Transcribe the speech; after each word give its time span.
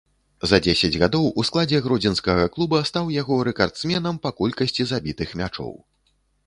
За 0.51 0.57
дзесяць 0.67 0.97
гадоў 1.03 1.27
у 1.41 1.45
складзе 1.49 1.81
гродзенскага 1.87 2.47
клуба 2.57 2.81
стаў 2.91 3.13
яго 3.21 3.39
рэкардсменам 3.49 4.15
па 4.27 4.37
колькасці 4.43 4.93
забітых 4.95 5.29
мячоў. 5.43 5.73